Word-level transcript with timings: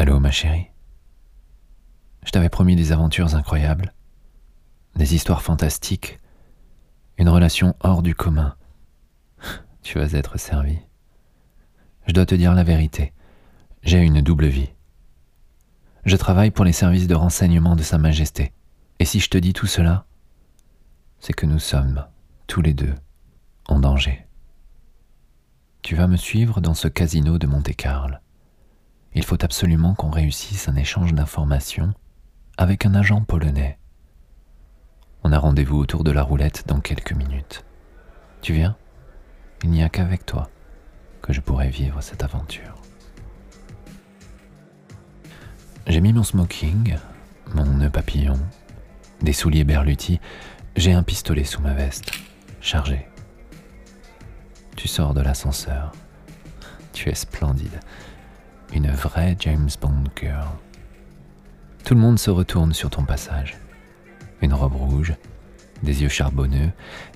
Allô, 0.00 0.18
ma 0.18 0.30
chérie 0.30 0.70
Je 2.24 2.30
t'avais 2.30 2.48
promis 2.48 2.74
des 2.74 2.90
aventures 2.90 3.34
incroyables, 3.34 3.92
des 4.96 5.14
histoires 5.14 5.42
fantastiques, 5.42 6.18
une 7.18 7.28
relation 7.28 7.76
hors 7.80 8.00
du 8.00 8.14
commun. 8.14 8.56
Tu 9.82 9.98
vas 9.98 10.12
être 10.12 10.38
servi. 10.38 10.78
Je 12.06 12.14
dois 12.14 12.24
te 12.24 12.34
dire 12.34 12.54
la 12.54 12.64
vérité. 12.64 13.12
J'ai 13.82 13.98
une 13.98 14.22
double 14.22 14.46
vie. 14.46 14.70
Je 16.06 16.16
travaille 16.16 16.50
pour 16.50 16.64
les 16.64 16.72
services 16.72 17.06
de 17.06 17.14
renseignement 17.14 17.76
de 17.76 17.82
Sa 17.82 17.98
Majesté. 17.98 18.54
Et 19.00 19.04
si 19.04 19.20
je 19.20 19.28
te 19.28 19.36
dis 19.36 19.52
tout 19.52 19.66
cela, 19.66 20.06
c'est 21.18 21.34
que 21.34 21.44
nous 21.44 21.58
sommes, 21.58 22.06
tous 22.46 22.62
les 22.62 22.72
deux, 22.72 22.94
en 23.68 23.78
danger. 23.78 24.26
Tu 25.82 25.94
vas 25.94 26.08
me 26.08 26.16
suivre 26.16 26.62
dans 26.62 26.72
ce 26.72 26.88
casino 26.88 27.36
de 27.36 27.46
Monte-Carlo. 27.46 28.16
Il 29.14 29.24
faut 29.24 29.42
absolument 29.42 29.94
qu'on 29.94 30.10
réussisse 30.10 30.68
un 30.68 30.76
échange 30.76 31.14
d'informations 31.14 31.92
avec 32.56 32.86
un 32.86 32.94
agent 32.94 33.22
polonais. 33.22 33.78
On 35.24 35.32
a 35.32 35.38
rendez-vous 35.38 35.78
autour 35.78 36.04
de 36.04 36.10
la 36.10 36.22
roulette 36.22 36.64
dans 36.66 36.80
quelques 36.80 37.12
minutes. 37.12 37.64
Tu 38.40 38.52
viens? 38.52 38.76
Il 39.62 39.70
n'y 39.70 39.82
a 39.82 39.88
qu'avec 39.88 40.24
toi 40.24 40.48
que 41.22 41.32
je 41.32 41.40
pourrai 41.40 41.68
vivre 41.68 42.00
cette 42.00 42.22
aventure. 42.22 42.74
J'ai 45.86 46.00
mis 46.00 46.12
mon 46.12 46.22
smoking, 46.22 46.96
mon 47.54 47.66
nœud 47.66 47.90
papillon, 47.90 48.38
des 49.22 49.32
souliers 49.32 49.64
berlutis, 49.64 50.20
j'ai 50.76 50.92
un 50.92 51.02
pistolet 51.02 51.44
sous 51.44 51.60
ma 51.60 51.74
veste, 51.74 52.12
chargé. 52.60 53.08
Tu 54.76 54.88
sors 54.88 55.14
de 55.14 55.20
l'ascenseur. 55.20 55.92
Tu 56.92 57.10
es 57.10 57.14
splendide. 57.14 57.80
Une 58.72 58.90
vraie 58.90 59.36
James 59.40 59.68
Bond 59.80 60.04
girl. 60.14 60.46
Tout 61.84 61.94
le 61.94 62.00
monde 62.00 62.20
se 62.20 62.30
retourne 62.30 62.72
sur 62.72 62.88
ton 62.88 63.04
passage. 63.04 63.58
Une 64.42 64.54
robe 64.54 64.76
rouge, 64.76 65.14
des 65.82 66.02
yeux 66.02 66.08
charbonneux, 66.08 66.70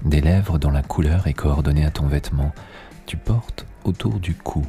des 0.04 0.20
lèvres 0.20 0.58
dont 0.58 0.72
la 0.72 0.82
couleur 0.82 1.28
est 1.28 1.34
coordonnée 1.34 1.84
à 1.84 1.92
ton 1.92 2.08
vêtement. 2.08 2.52
Tu 3.06 3.16
portes 3.16 3.66
autour 3.84 4.18
du 4.18 4.34
cou 4.34 4.66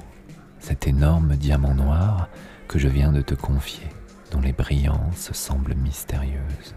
cet 0.59 0.87
énorme 0.87 1.35
diamant 1.35 1.73
noir 1.73 2.27
que 2.67 2.79
je 2.79 2.87
viens 2.87 3.11
de 3.11 3.21
te 3.21 3.35
confier, 3.35 3.87
dont 4.31 4.41
les 4.41 4.53
brillances 4.53 5.31
semblent 5.31 5.75
mystérieuses. 5.75 6.75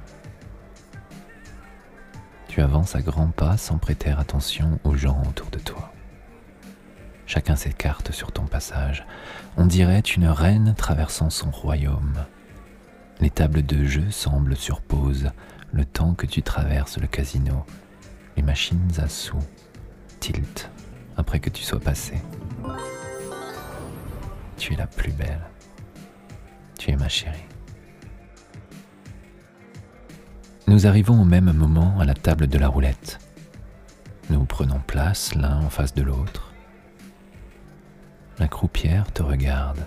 Tu 2.48 2.62
avances 2.62 2.96
à 2.96 3.02
grands 3.02 3.30
pas 3.30 3.56
sans 3.56 3.78
prêter 3.78 4.10
attention 4.10 4.78
aux 4.84 4.94
gens 4.94 5.22
autour 5.28 5.50
de 5.50 5.58
toi. 5.58 5.92
Chacun 7.28 7.56
s'écarte 7.56 8.10
sur 8.10 8.32
ton 8.32 8.46
passage. 8.46 9.04
On 9.58 9.66
dirait 9.66 10.00
une 10.00 10.28
reine 10.28 10.74
traversant 10.74 11.28
son 11.28 11.50
royaume. 11.50 12.24
Les 13.20 13.28
tables 13.28 13.66
de 13.66 13.84
jeu 13.84 14.10
semblent 14.10 14.56
sur 14.56 14.80
pause 14.80 15.30
le 15.70 15.84
temps 15.84 16.14
que 16.14 16.24
tu 16.24 16.42
traverses 16.42 16.96
le 16.96 17.06
casino. 17.06 17.66
Les 18.38 18.42
machines 18.42 18.90
à 18.96 19.08
sous 19.08 19.44
tilt 20.20 20.70
après 21.18 21.38
que 21.38 21.50
tu 21.50 21.62
sois 21.62 21.80
passé. 21.80 22.14
Tu 24.56 24.72
es 24.72 24.76
la 24.76 24.86
plus 24.86 25.12
belle. 25.12 25.42
Tu 26.78 26.92
es 26.92 26.96
ma 26.96 27.10
chérie. 27.10 27.44
Nous 30.66 30.86
arrivons 30.86 31.20
au 31.20 31.26
même 31.26 31.52
moment 31.52 32.00
à 32.00 32.06
la 32.06 32.14
table 32.14 32.46
de 32.46 32.56
la 32.56 32.68
roulette. 32.68 33.18
Nous 34.30 34.46
prenons 34.46 34.80
place 34.80 35.34
l'un 35.34 35.60
en 35.60 35.68
face 35.68 35.92
de 35.92 36.02
l'autre. 36.02 36.47
La 38.38 38.48
croupière 38.48 39.12
te 39.12 39.22
regarde 39.22 39.80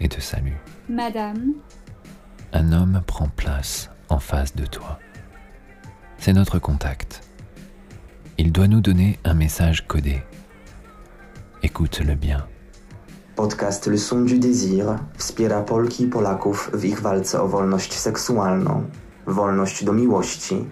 et 0.00 0.08
te 0.08 0.20
salue. 0.20 0.56
Madame, 0.88 1.52
Un 2.52 2.72
homme 2.72 3.02
prend 3.06 3.28
place 3.28 3.90
en 4.08 4.18
face 4.18 4.54
de 4.54 4.66
toi. 4.66 4.98
C'est 6.18 6.32
notre 6.32 6.58
contact. 6.58 7.20
Il 8.38 8.52
doit 8.52 8.68
nous 8.68 8.80
donner 8.80 9.18
un 9.24 9.34
message 9.34 9.86
codé. 9.86 10.22
Écoute-le 11.62 12.14
bien. 12.14 12.46
Podcast 13.36 13.86
Le 13.86 13.96
Son 13.96 14.22
du 14.22 14.38
Désir 14.38 14.98
wspiera 15.16 15.62
Polki 15.62 16.04
i 16.04 16.06
Polaków 16.06 16.70
w 16.74 16.84
ich 16.84 17.00
walce 17.00 17.34
o 17.42 17.48
wolność 17.48 17.92
seksualną, 17.94 18.84
wolność 19.26 19.84
do 19.84 19.92
miłości, 19.92 20.64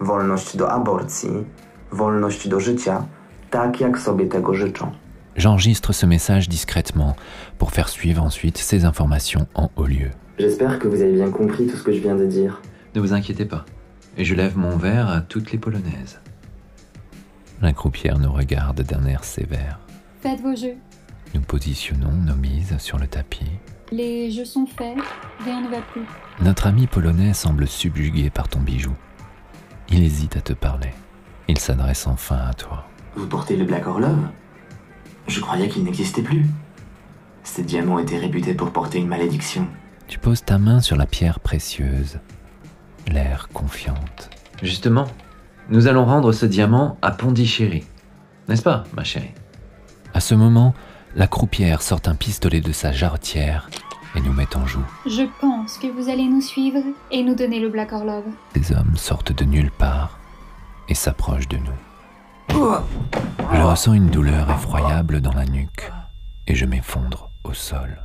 wolność 0.00 0.56
do 0.56 0.70
aborcji, 0.70 1.44
wolność 1.92 2.48
do 2.48 2.60
życia, 2.60 3.06
tak 3.50 3.80
jak 3.80 3.98
sobie 3.98 4.26
tego 4.26 4.54
życzą. 4.54 5.05
J'enregistre 5.36 5.92
ce 5.92 6.06
message 6.06 6.48
discrètement 6.48 7.14
pour 7.58 7.70
faire 7.70 7.88
suivre 7.88 8.22
ensuite 8.22 8.56
ces 8.56 8.84
informations 8.84 9.46
en 9.54 9.70
haut 9.76 9.86
lieu. 9.86 10.10
J'espère 10.38 10.78
que 10.78 10.88
vous 10.88 11.02
avez 11.02 11.12
bien 11.12 11.30
compris 11.30 11.66
tout 11.66 11.76
ce 11.76 11.82
que 11.82 11.92
je 11.92 12.00
viens 12.00 12.16
de 12.16 12.26
dire. 12.26 12.62
Ne 12.94 13.00
vous 13.00 13.12
inquiétez 13.12 13.44
pas. 13.44 13.66
Et 14.16 14.24
je 14.24 14.34
lève 14.34 14.56
mon 14.56 14.76
verre 14.78 15.10
à 15.10 15.20
toutes 15.20 15.52
les 15.52 15.58
polonaises. 15.58 16.20
La 17.60 17.72
croupière 17.72 18.18
nous 18.18 18.32
regarde 18.32 18.80
d'un 18.82 19.04
air 19.06 19.24
sévère. 19.24 19.78
faites 20.22 20.40
vos 20.40 20.56
jeux. 20.56 20.76
Nous 21.34 21.42
positionnons 21.42 22.12
nos 22.12 22.34
mises 22.34 22.76
sur 22.78 22.98
le 22.98 23.06
tapis. 23.06 23.50
Les 23.92 24.30
jeux 24.30 24.44
sont 24.44 24.66
faits, 24.66 24.96
rien 25.44 25.60
ne 25.60 25.68
va 25.68 25.80
plus. 25.92 26.04
Notre 26.40 26.66
ami 26.66 26.86
polonais 26.86 27.34
semble 27.34 27.66
subjugué 27.66 28.30
par 28.30 28.48
ton 28.48 28.60
bijou. 28.60 28.92
Il 29.90 30.02
hésite 30.02 30.36
à 30.36 30.40
te 30.40 30.54
parler. 30.54 30.90
Il 31.46 31.58
s'adresse 31.58 32.06
enfin 32.06 32.38
à 32.48 32.54
toi. 32.54 32.88
Vous 33.14 33.26
portez 33.26 33.56
le 33.56 33.64
Black 33.64 33.86
Orlov 33.86 34.18
Je 35.26 35.40
croyais 35.40 35.68
qu'il 35.68 35.84
n'existait 35.84 36.22
plus. 36.22 36.46
Ces 37.42 37.62
diamants 37.62 37.98
étaient 37.98 38.18
réputés 38.18 38.54
pour 38.54 38.70
porter 38.72 38.98
une 38.98 39.08
malédiction. 39.08 39.66
Tu 40.08 40.18
poses 40.18 40.44
ta 40.44 40.58
main 40.58 40.80
sur 40.80 40.96
la 40.96 41.06
pierre 41.06 41.40
précieuse, 41.40 42.18
l'air 43.08 43.48
confiante. 43.52 44.30
Justement, 44.62 45.06
nous 45.68 45.88
allons 45.88 46.04
rendre 46.04 46.32
ce 46.32 46.46
diamant 46.46 46.96
à 47.02 47.10
Pondichéry. 47.10 47.84
N'est-ce 48.48 48.62
pas, 48.62 48.84
ma 48.96 49.04
chérie? 49.04 49.34
À 50.14 50.20
ce 50.20 50.34
moment, 50.34 50.74
la 51.16 51.26
croupière 51.26 51.82
sort 51.82 52.00
un 52.06 52.14
pistolet 52.14 52.60
de 52.60 52.72
sa 52.72 52.92
jarretière 52.92 53.68
et 54.14 54.20
nous 54.20 54.32
met 54.32 54.56
en 54.56 54.66
joue. 54.66 54.84
Je 55.06 55.22
pense 55.40 55.78
que 55.78 55.88
vous 55.88 56.08
allez 56.08 56.26
nous 56.26 56.40
suivre 56.40 56.80
et 57.10 57.22
nous 57.22 57.34
donner 57.34 57.58
le 57.58 57.68
Black 57.68 57.92
Orlov. 57.92 58.24
Ces 58.54 58.72
hommes 58.72 58.96
sortent 58.96 59.32
de 59.32 59.44
nulle 59.44 59.70
part 59.72 60.18
et 60.88 60.94
s'approchent 60.94 61.48
de 61.48 61.58
nous. 61.58 61.85
Je 62.48 63.60
ressens 63.62 63.94
une 63.94 64.10
douleur 64.10 64.50
effroyable 64.50 65.20
dans 65.20 65.32
la 65.32 65.44
nuque 65.44 65.90
et 66.46 66.54
je 66.54 66.64
m'effondre 66.64 67.30
au 67.44 67.52
sol. 67.52 68.02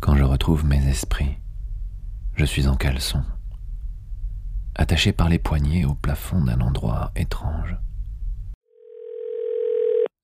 Quand 0.00 0.16
je 0.16 0.24
retrouve 0.24 0.64
mes 0.64 0.86
esprits, 0.88 1.38
je 2.34 2.44
suis 2.44 2.68
en 2.68 2.76
caleçon, 2.76 3.22
attaché 4.74 5.12
par 5.12 5.28
les 5.28 5.38
poignets 5.38 5.84
au 5.84 5.94
plafond 5.94 6.44
d'un 6.44 6.60
endroit 6.60 7.10
étrange. 7.16 7.76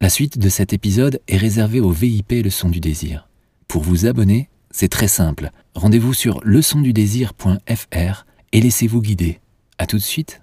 La 0.02 0.10
suite 0.10 0.38
de 0.38 0.48
cet 0.48 0.72
épisode 0.72 1.20
est 1.28 1.36
réservée 1.36 1.80
au 1.80 1.90
VIP 1.90 2.32
Le 2.44 2.50
Son 2.50 2.68
du 2.68 2.80
Désir. 2.80 3.28
Pour 3.68 3.82
vous 3.82 4.06
abonner, 4.06 4.48
c'est 4.70 4.88
très 4.88 5.08
simple. 5.08 5.50
Rendez-vous 5.74 6.14
sur 6.14 6.40
leçondudésir.fr 6.42 8.24
et 8.52 8.60
laissez-vous 8.60 9.02
guider. 9.02 9.40
À 9.78 9.86
tout 9.86 9.96
de 9.96 10.02
suite 10.02 10.42